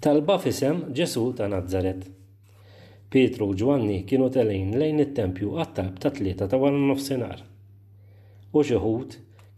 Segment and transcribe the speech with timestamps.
[0.00, 2.06] talba fisem Ġesu ta' Nazzaret.
[3.12, 7.42] Pietru u Ġwanni kienu telejn lejn it-tempju għattab ta' tlieta ta' għal nofsenar.
[8.52, 8.78] U xi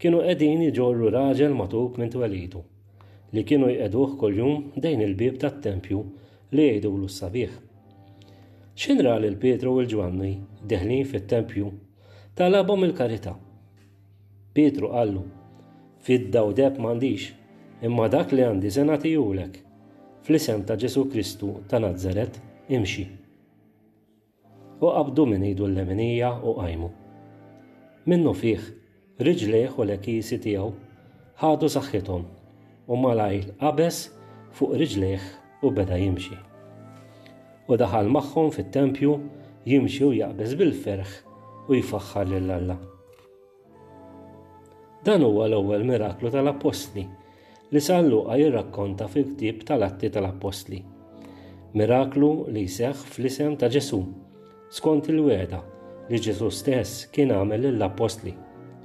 [0.01, 2.59] kienu qegħdin iġorru raġel matub minn twelidu
[3.33, 5.99] li kienu jqeduh kol-jum dejn il-bib tat-tempju
[6.57, 7.53] li jgħidu l sabiħ
[8.83, 10.33] ċinra l Pietru u l-Ġwanni
[10.73, 11.71] deħlin fit-tempju
[12.35, 13.37] talabhom il-karita.
[14.53, 15.23] Pietru għallu,
[16.03, 17.29] fid-dawdeb mandiġ,
[17.87, 19.61] imma dak li għandi senati julek
[20.23, 22.37] fl-isem ta' Ġesu Kristu ta' Nazaret
[22.71, 23.03] imxi.
[24.83, 26.89] U qabdu minn idu l-lemenija u qajmu.
[28.09, 28.63] Minnu fih,
[29.23, 30.71] riġleħ u l-ekisi tijaw
[31.41, 32.23] ħadu saħħitom
[32.91, 33.99] u malajl qabes
[34.57, 35.27] fuq riġleħ
[35.65, 36.37] u beda jimxi.
[37.67, 39.13] U daħal maħħom fit-tempju
[39.71, 41.13] jimxi u jaqbes bil-ferħ
[41.67, 42.79] u jifaxħar lill-Alla.
[45.03, 47.05] Dan huwa l-ewwel miraklu tal-Apostli
[47.73, 50.77] li sallu għaj jirrakkonta fil-ktib tal-atti tal-Apostli.
[51.79, 53.97] Miraklu li seħ fl-isem ta' Ġesu,
[54.77, 55.57] skont il-weda
[56.11, 58.33] li Ġesu stess kien għamel lill-Apostli,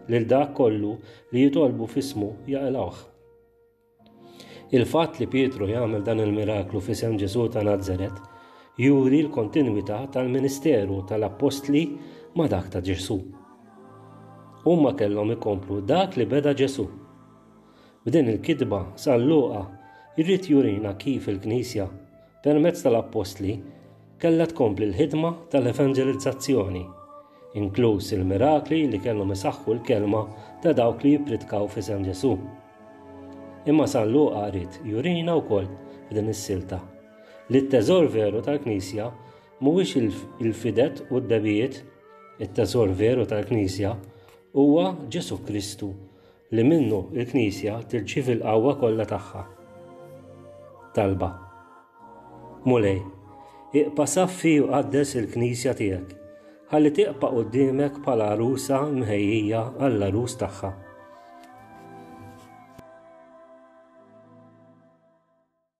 [0.08, 0.94] lil dak kollu
[1.34, 2.96] li jitolbu fismu jaqlawh.
[4.72, 8.16] Il-fatt li Pietru jagħmel dan il-miraklu f'isem Ġesu ta' Nazaret
[8.80, 11.84] juri l-kontinuità tal-ministeru tal-Apostli
[12.40, 13.18] ma dak ta' Ġesu.
[14.64, 16.86] Umma kellhom ikomplu dak li beda Ġesu
[18.08, 19.66] B'din il-kidba sal Luqa
[20.16, 21.84] irrid jurina kif il-Knisja
[22.42, 23.56] permezz tal-Apostli
[24.22, 26.84] kellha tkompli l-ħidma tal-evangelizzazzjoni,
[27.60, 30.22] inkluż il-mirakli li kellhom isaħħu l-kelma
[30.64, 32.32] ta' dawk li jippritkaw fi San Ġesu.
[33.68, 35.68] Imma San Luqa rrid jurina wkoll
[36.08, 36.80] f'din is-silta
[37.52, 39.12] li t-teżor veru tal-Knisja
[39.60, 39.96] mhuwiex
[40.46, 41.82] il-fidet u d-debijiet,
[42.40, 43.92] it-teżor veru tal-Knisja
[44.56, 45.92] huwa Ġesu Kristu
[46.56, 49.42] li minnu il-Knisja tirċiv il-qawwa kollha tagħha.
[50.96, 51.28] Talba.
[52.68, 53.02] Mulej,
[53.82, 56.16] iqpa saffi u għaddes il-Knisja tiegħek,
[56.72, 60.76] ħalli tiqpa qudiemek bħala rusa mħejjija għall-arus tagħha.